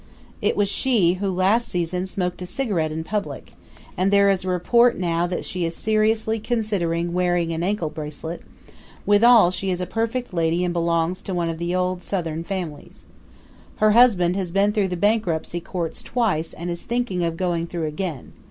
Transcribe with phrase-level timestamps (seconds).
[0.41, 3.51] It was she who last season smoked a cigarette in public,
[3.95, 8.41] and there is a report now that she is seriously considering wearing an ankle bracelet;
[9.05, 13.05] withal she is a perfect lady and belongs to one of the old Southern families.
[13.75, 17.85] Her husband has been through the bankruptcy courts twice and is thinking of going through
[17.85, 18.33] again.